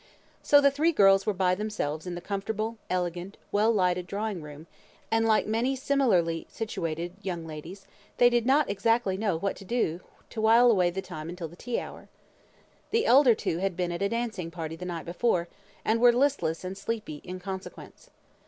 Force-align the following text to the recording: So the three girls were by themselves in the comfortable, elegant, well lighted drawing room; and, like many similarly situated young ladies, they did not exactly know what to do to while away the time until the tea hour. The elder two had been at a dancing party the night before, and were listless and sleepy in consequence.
So 0.41 0.59
the 0.59 0.71
three 0.71 0.91
girls 0.91 1.27
were 1.27 1.33
by 1.35 1.53
themselves 1.53 2.07
in 2.07 2.15
the 2.15 2.21
comfortable, 2.21 2.79
elegant, 2.89 3.37
well 3.51 3.71
lighted 3.71 4.07
drawing 4.07 4.41
room; 4.41 4.65
and, 5.11 5.27
like 5.27 5.45
many 5.45 5.75
similarly 5.75 6.47
situated 6.49 7.13
young 7.21 7.45
ladies, 7.45 7.85
they 8.17 8.27
did 8.27 8.43
not 8.47 8.67
exactly 8.67 9.15
know 9.15 9.37
what 9.37 9.55
to 9.57 9.63
do 9.63 9.99
to 10.31 10.41
while 10.41 10.71
away 10.71 10.89
the 10.89 11.03
time 11.03 11.29
until 11.29 11.47
the 11.49 11.55
tea 11.55 11.79
hour. 11.79 12.09
The 12.89 13.05
elder 13.05 13.35
two 13.35 13.59
had 13.59 13.77
been 13.77 13.91
at 13.91 14.01
a 14.01 14.09
dancing 14.09 14.49
party 14.49 14.75
the 14.75 14.85
night 14.85 15.05
before, 15.05 15.47
and 15.85 16.01
were 16.01 16.11
listless 16.11 16.63
and 16.63 16.75
sleepy 16.75 17.21
in 17.23 17.39
consequence. 17.39 18.09